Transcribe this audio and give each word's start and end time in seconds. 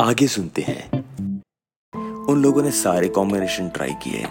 आगे 0.00 0.26
सुनते 0.26 0.62
हैं। 0.62 0.90
उन 2.26 2.42
लोगों 2.42 2.62
ने 2.62 2.70
सारे 2.70 3.08
कॉम्बिनेशन 3.08 3.68
ट्राई 3.68 3.92
किए, 3.92 4.24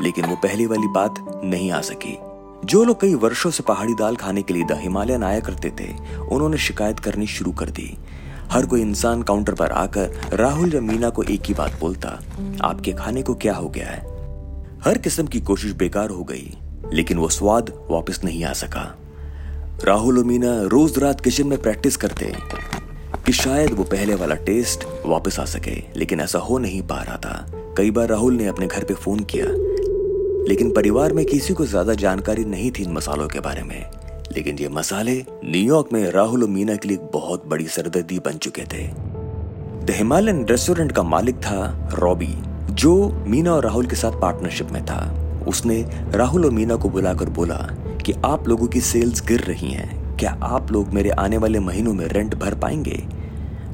लेकिन 0.00 0.24
वो 0.24 0.36
पहली 0.36 0.66
वाली 0.66 0.86
बात 0.86 1.42
नहीं 1.44 1.72
आ 1.72 1.80
सकी। 1.80 2.18
जो 2.64 2.84
लोग 2.84 3.00
कई 3.00 3.14
वर्षों 3.14 3.50
से 3.50 3.62
पहाड़ी 3.62 3.94
दाल 3.94 4.16
खाने 4.16 4.42
के 4.42 4.54
लिए 4.54 4.64
द 4.64 4.72
हिमालयन 4.72 5.24
आया 5.24 5.40
करते 5.40 5.70
थे, 5.70 6.18
उन्होंने 6.18 6.56
शिकायत 6.56 6.98
करनी 6.98 7.26
शुरू 7.26 7.52
कर 7.52 7.70
दी। 7.70 7.98
हर 8.50 8.66
कोई 8.66 8.80
इंसान 8.80 9.22
काउंटर 9.22 9.54
पर 9.54 9.70
आकर 9.70 10.20
राहुल 10.32 10.74
या 10.74 10.80
मीना 10.80 11.10
को 11.10 11.22
एक 11.22 11.42
ही 11.44 11.54
बात 11.54 11.80
बोलता, 11.80 12.08
आपके 12.60 12.92
खाने 12.92 13.22
को 13.22 13.34
क्या 13.34 13.54
हो 13.54 13.68
गया 13.68 13.88
है? 13.88 14.00
हर 14.84 14.98
किस्म 14.98 15.26
की 15.26 15.40
कोशिश 15.40 15.72
बेकार 15.72 16.10
हो 16.10 16.24
गई, 16.24 16.58
लेकिन 16.92 17.18
वो 17.18 17.28
स्वाद 17.28 17.86
वापस 17.90 18.20
नहीं 18.24 18.44
आ 18.44 18.52
सका। 18.52 18.96
राहुल 19.84 20.18
और 20.18 20.24
मीना 20.24 20.62
रोज 20.62 20.98
रात 20.98 21.20
किचन 21.20 21.46
में 21.46 21.62
प्रैक्टिस 21.62 21.96
करते। 21.96 22.36
कि 23.30 23.34
शायद 23.34 23.72
वो 23.72 23.84
पहले 23.84 24.14
वाला 24.14 24.34
टेस्ट 24.34 24.84
वापस 25.06 25.38
आ 25.40 25.44
सके, 25.44 25.72
लेकिन 25.96 26.20
ऐसा 26.20 26.38
हो 26.38 26.56
नहीं 26.58 26.80
पा 26.82 26.96
रहा 27.02 27.16
था। 27.16 27.74
कई 27.76 27.90
बार 27.90 28.08
राहुल 28.08 28.34
ने 28.34 28.46
अपने 28.46 28.66
घर 28.66 28.84
पे 28.84 28.94
फ़ोन 28.94 29.20
किया, 29.24 29.44
लेकिन 30.48 30.70
परिवार 30.70 31.12
में 31.12 31.24
किसी 31.24 31.54
को 31.54 31.66
ज़्यादा 31.66 31.94
जानकारी 31.94 32.44
नहीं 32.44 32.70
थी 32.70 32.82
इन 32.82 32.92
मसालों 32.92 33.28
के 33.28 33.40
बारे 33.40 33.62
में। 33.62 33.90
लेकिन 34.32 34.58
ये 34.58 34.68
मसाले 34.68 35.14
न्यूयॉर्क 35.44 35.92
में 35.92 36.10
राहुल 36.10 36.42
और 36.42 36.48
मीना 36.48 36.76
के 36.76 36.88
लिए 36.88 36.98
बहुत 37.12 37.46
बड़ी 37.46 37.66
सरदर्दी 37.66 38.18
बन 38.18 38.38
चुके 38.38 38.62
थे। 38.62 38.82
द 39.84 39.96
हिमालयन 39.98 40.44
रेस्टोरेंट 40.44 40.92
का 40.92 41.02
मालिक 41.02 41.36
था 41.36 41.90
रॉबी 41.94 42.34
जो 42.72 42.96
मीना 43.26 43.54
और 43.54 43.64
राहुल 43.64 43.86
के 43.86 43.96
साथ 43.96 44.20
पार्टनरशिप 44.20 44.72
में 44.72 44.84
था। 44.86 45.00
उसने 45.48 45.80
राहुल 46.14 46.44
और 46.44 46.50
मीना 46.50 46.76
को 46.76 46.88
बुलाकर 46.88 47.30
बोला 47.30 47.60
कि 48.06 48.14
आप 48.24 48.48
लोगों 48.48 48.66
की 48.66 48.80
सेल्स 48.80 49.26
गिर 49.26 49.44
रही 49.44 49.70
हैं। 49.70 50.16
क्या 50.16 50.38
आप 50.42 50.72
लोग 50.72 50.92
मेरे 50.92 51.10
आने 51.18 51.38
वाले 51.38 51.60
महीनों 51.60 51.94
में 51.94 52.06
रेंट 52.06 52.34
भर 52.34 52.54
पाएँगे? 52.54 53.19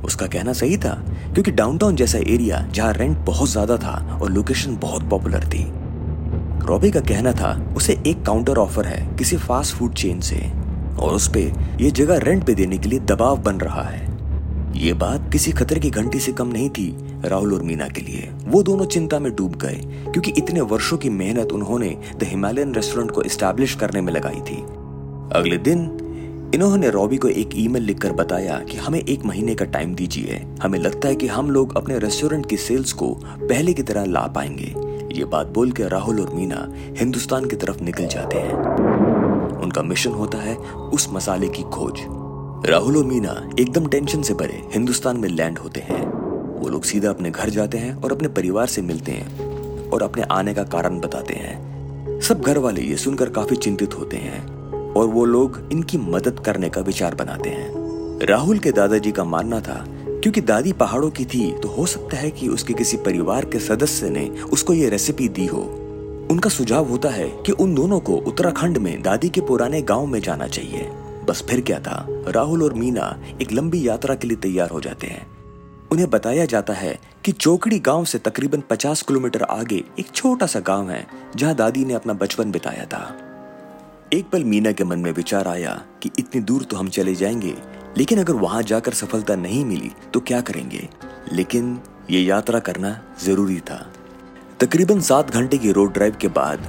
उसका 0.05 0.27
कहना 0.27 0.53
सही 0.53 0.77
था, 0.77 0.95
क्योंकि 1.33 1.51
डाउनटाउन 1.51 1.97
जैसा 1.97 2.19
एरिया 2.19 2.61
जहाँ 2.67 2.93
रेंट 2.93 3.19
बहुत 3.19 3.49
ज़्यादा 3.49 3.77
था 3.77 4.19
और 4.23 4.31
लोकेशन 4.31 4.77
बहुत 4.77 5.09
पॉपुलर 5.11 5.45
थी। 5.45 5.65
रॉबी 6.67 6.91
का 6.91 7.01
कहना 7.01 7.33
था, 7.33 7.53
उसे 7.77 7.99
एक 8.07 8.25
काउंटर 8.25 8.59
ऑफ़र 8.59 8.87
है 8.87 9.17
किसी 9.17 9.37
फास्ट 9.37 9.77
फ़ूड 9.77 9.95
चेन 9.95 10.21
से, 10.21 10.37
और 10.99 11.15
उस 11.15 11.29
पे 11.35 11.41
ये 11.81 11.91
जगह 11.93 12.19
रेंट 12.19 12.45
पे 12.47 12.55
देने 12.55 12.79
के 12.79 12.89
लिए 12.89 12.99
दबाव 13.01 13.43
बन 13.43 13.57
रहा 13.57 13.83
है। 13.83 14.05
ये 14.77 14.93
बात 14.95 15.31
किसी 15.33 15.53
खतरे 15.53 15.81
की 15.81 15.91
घंटी 15.91 16.21
से 16.21 16.33
कम 16.33 16.49
नहीं 16.49 16.71
थी 16.71 16.95
राहुल 17.25 17.55
और 17.55 17.63
मीना 17.63 17.87
के 17.89 18.01
लिए। 18.01 18.31
वो 18.47 18.63
दोनों 18.63 18.85
चिंता 18.87 19.19
में 19.19 19.35
डूब 19.37 19.55
गए, 19.57 19.77
क्योंकि 20.13 20.33
इतने 20.39 20.61
वर्षों 20.63 20.97
की 20.97 21.11
मेहनत 21.11 21.53
उन्होंने 21.53 21.97
द 22.19 22.23
हिमालयन 22.23 22.75
रेस्टोरेंट 22.75 23.11
को 23.11 23.23
एस्टैब्लिश 23.23 23.75
करने 23.75 24.01
में 24.01 24.13
लगाई 24.13 24.41
थी। 24.41 24.57
अगले 25.33 25.59
दिन 25.59 25.87
इन्होंने 26.55 26.91
रॉबी 26.91 27.17
को 27.17 27.29
एक 27.29 27.51
ईमेल 27.55 27.83
लिखकर 27.83 28.13
बताया 28.13 28.59
कि 28.59 28.77
हमें 28.77 29.01
एक 29.01 29.25
महीने 29.25 29.55
का 29.55 29.65
टाइम 29.65 29.95
दीजिए। 29.95 30.47
हमें 30.63 30.79
लगता 30.79 31.09
है 31.09 31.17
कि 31.17 31.27
हम 31.27 31.51
लोग 31.51 31.77
अपने 31.77 31.99
रेस्टोरेंट 31.99 32.49
की 32.49 32.57
सेल्स 32.57 32.93
को 32.93 33.09
पहले 33.25 33.73
की 33.73 33.83
तरह 33.83 34.05
ला 34.05 34.21
पाएँगे। 34.21 34.75
ये 35.19 35.25
बात 35.25 35.47
बोल 35.47 35.73
के 35.73 35.89
राहुल 35.89 36.21
और 36.21 36.35
मीना 36.35 36.73
हिंदुस्तान 36.97 37.45
की 37.45 37.57
तरफ़ 37.57 37.83
निकल 37.83 38.07
जाते 38.07 38.39
हैं। 38.39 38.53
उनका 39.63 39.83
मिशन 39.83 40.11
होता 40.11 40.39
है 40.39 40.57
उस 40.73 41.09
मसाले 41.13 41.49
की 41.49 41.63
खोज। 41.63 42.01
राहुल 42.71 42.97
और 42.97 43.05
मीना 43.05 43.51
एकदम 43.61 43.87
टेंशन 43.87 44.23
से 44.23 44.35
भरे 44.35 44.63
हिंदुस्तान 44.75 45.17
में 45.17 45.29
लैंड 45.29 45.59
होते 45.59 45.81
हैं। 45.81 46.07
वो 46.61 46.69
लोग 46.69 46.85
सीधा 46.85 47.11
अपने 47.11 47.31
घर 47.31 47.51
जाते 47.51 47.79
हैं 47.79 48.03
और 48.03 48.13
अपने 48.13 48.29
परिवार 48.29 48.67
से 48.67 48.83
मिलते 48.83 49.13
हैं 49.13 49.39
और 49.91 50.03
अपने 50.03 50.23
आने 50.23 50.55
का 50.55 50.63
कारण 50.63 51.01
बताते 51.01 51.35
हैं। 51.35 52.21
सब 52.21 52.41
घर 52.41 52.59
वाले 52.59 52.83
ये 52.83 52.97
सुनकर 52.97 53.31
काफ़ी 53.31 53.57
चिंतित 53.57 53.99
होते 53.99 54.17
हैं। 54.17 54.56
और 54.97 55.07
वो 55.07 55.25
लोग 55.25 55.59
इनकी 55.73 55.99
मदद 55.99 56.41
करने 56.41 56.69
का 56.69 56.81
विचार 56.81 57.15
बनाते 57.15 57.51
हैं। 57.51 58.27
राहुल 58.27 58.59
के 58.59 58.73
दादाजी 58.73 59.13
का 59.13 59.25
मानना 59.25 59.61
था, 59.61 59.85
क्योंकि 59.89 60.41
दादी 60.41 60.73
पहाड़ों 60.73 61.11
की 61.11 61.25
थी 61.25 61.51
तो 61.53 61.69
हो 61.69 61.87
सकता 61.87 62.17
है 62.17 62.31
कि 62.31 62.49
उसके 62.49 62.75
किसी 62.75 62.97
परिवार 62.97 63.45
के 63.45 63.59
सदस्य 63.59 64.11
ने 64.11 64.29
उसको 64.53 64.75
ये 64.75 64.89
रेसिपी 64.89 65.29
दी 65.29 65.47
हो। 65.47 65.61
उनका 66.31 66.51
सुझाव 66.51 66.89
होता 66.89 67.09
है 67.09 67.29
कि 67.47 67.53
उन 67.53 67.75
दोनों 67.75 68.01
को 68.01 68.17
उत्तराखंड 68.17 68.79
में 68.79 69.03
दादी 69.03 69.29
के 69.29 69.41
पुराने 69.41 69.83
गाँव 69.83 70.07
में 70.07 70.21
जाना 70.21 70.47
चाहिए। 70.47 70.91
बस 71.29 71.45
फिर 71.51 71.61
क्या 71.61 71.79
था, 71.81 72.07
राहुल 72.29 72.63
और 72.63 72.75
मीना 72.75 73.17
एक 73.43 73.53
लंबी 73.53 73.87
यात्रा 73.89 74.15
के 74.15 74.29
लिए 74.29 74.37
तैयार 74.37 74.71
हो 74.71 74.81
जाते 74.81 75.07
हैं। 75.07 75.27
उन्हें 75.93 76.11
बताया 76.11 76.45
जाता 76.45 76.73
है 76.73 76.99
कि 77.25 77.33
चौकड़ी 77.33 77.79
गाँव 77.79 78.05
से 78.05 78.19
तकरीबन 78.19 78.63
50 78.71 79.03
किलोमीटर 79.03 79.43
आगे 79.43 79.83
एक 79.99 80.11
छोटा 80.15 80.47
सा 80.47 80.61
गाँव 80.61 80.91
है, 80.91 81.07
जहाँ 81.37 81.55
दादी 81.55 81.85
ने 81.85 81.95
अपना 81.95 82.13
बचपन 82.13 82.51
बिताया 82.51 82.85
था। 82.85 83.26
एक 84.13 84.29
पल 84.31 84.45
मीना 84.45 84.71
के 84.73 84.85
मन 84.85 84.99
में 84.99 85.11
विचार 85.13 85.49
आया 85.49 85.73
कि 86.03 86.11
इतनी 86.19 86.41
दूर 86.41 86.63
तो 86.63 86.77
हम 86.77 86.89
चले 86.89 87.15
जाएँगे, 87.15 87.55
लेकिन 87.99 88.19
अगर 88.19 88.33
वहाँ 88.33 88.63
जाकर 88.63 88.93
सफलता 88.93 89.35
नहीं 89.35 89.65
मिली 89.65 89.91
तो 90.15 90.21
क्या 90.21 90.41
करेंगे? 90.41 90.89
लेकिन 91.33 91.81
ये 92.11 92.21
यात्रा 92.21 92.59
करना 92.59 93.17
ज़रूरी 93.25 93.59
था। 93.61 93.93
तकरीबन 94.61 95.01
सात 95.01 95.31
घंटे 95.31 95.59
की 95.59 95.73
रोड 95.73 95.93
ड्राइव 95.93 96.17
के 96.21 96.29
बाद 96.29 96.67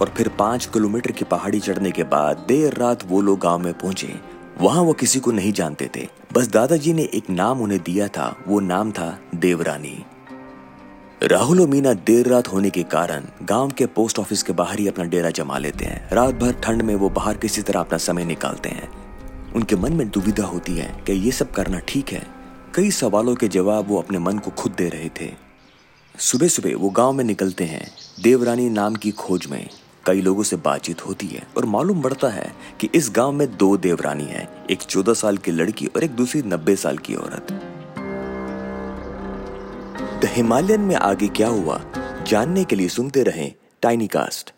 और 0.00 0.12
फिर 0.16 0.28
पाँच 0.28 0.66
किलोमीटर 0.66 1.12
की 1.12 1.24
पहाड़ी 1.24 1.60
चढ़ने 1.60 1.90
के 1.90 2.04
बाद 2.04 2.44
देर 2.48 2.74
रात 2.74 3.06
वो 3.06 3.20
लोग 3.20 3.38
गाँव 3.40 3.58
में 3.58 3.72
पहुँचे। 3.74 4.14
वहाँ 4.60 4.82
वो 4.82 4.92
किसी 4.92 5.20
को 5.20 5.32
नहीं 5.32 5.52
जानते 5.52 5.90
थे। 5.96 6.08
बस 6.32 6.48
दादाजी 6.48 6.92
ने 6.92 7.02
एक 7.14 7.30
नाम 7.30 7.60
उन्हें 7.60 7.80
दिया 7.80 8.08
था, 8.08 8.36
वो 8.48 8.60
नाम 8.60 8.90
था 8.92 9.18
देवरानी। 9.34 10.04
राहुल 11.24 11.60
और 11.60 11.66
मीना 11.66 11.92
देर 11.92 12.26
रात 12.26 12.48
होने 12.48 12.70
के 12.70 12.82
कारण 12.82 13.24
गाँव 13.42 13.70
के 13.70 13.86
पोस्ट 13.86 14.18
ऑफ़िस 14.18 14.42
के 14.42 14.52
बाहर 14.52 14.78
ही 14.78 14.88
अपना 14.88 15.04
डेरा 15.04 15.30
जमा 15.30 15.58
लेते 15.58 15.84
हैं। 15.84 16.10
रात 16.12 16.34
भर 16.34 16.52
ठंड 16.52 16.82
में 16.82 16.94
वो 16.94 17.08
बाहर 17.08 17.36
किसी 17.36 17.62
तरह 17.62 17.80
अपना 17.80 17.98
समय 17.98 18.24
निकालते 18.24 18.68
हैं। 18.68 18.88
उनके 19.52 19.76
मन 19.76 19.92
में 19.92 20.08
दुविधा 20.10 20.44
होती 20.44 20.72
है 20.72 21.04
कि 21.06 21.12
ये 21.12 21.32
सब 21.32 21.52
करना 21.52 21.78
ठीक 21.78 22.12
है। 22.12 22.22
कई 22.74 22.90
सवालों 22.90 23.34
के 23.34 23.48
जवाब 23.48 23.88
वो 23.88 23.98
अपने 23.98 24.18
मन 24.18 24.38
को 24.38 24.50
खुद 24.50 24.72
दे 24.72 24.88
रहे 24.88 25.08
थे। 25.20 25.32
सुबह 26.18 26.48
सुबह 26.48 26.76
वो 26.76 26.90
गाँव 26.90 27.12
में 27.12 27.24
निकलते 27.24 27.64
हैं, 27.64 27.90
देवरानी 28.22 28.68
नाम 28.70 28.94
की 28.94 29.10
खोज 29.10 29.46
में। 29.46 29.68
कई 30.06 30.20
लोगों 30.20 30.42
से 30.42 30.56
बातचीत 30.56 31.06
होती 31.06 31.26
है 31.26 31.46
और 31.56 31.64
मालूम 31.64 32.02
पड़ता 32.02 32.28
है 32.28 32.52
कि 32.80 32.90
इस 32.94 33.12
गाँव 33.16 33.32
में 33.32 33.56
दो 33.56 33.76
देवरानी 33.76 34.24
हैं, 34.24 34.66
एक 34.66 34.82
चौदह 34.82 35.14
साल 35.14 35.36
की 35.36 35.50
लड़की 35.50 35.86
और 35.86 36.04
एक 36.04 36.10
दूसरी 36.10 36.42
नब्बे 36.42 36.76
साल 36.76 36.98
की 36.98 37.14
औरत। 37.14 37.63
द 40.20 40.28
हिमालयन 40.32 40.80
में 40.80 40.94
आगे 40.96 41.28
क्या 41.38 41.48
हुआ 41.48 41.80
जानने 42.28 42.64
के 42.64 42.76
लिए 42.76 42.88
सुनते 42.88 43.22
रहें 43.22 43.52
टाइनी 43.82 44.06
कास्ट 44.06 44.53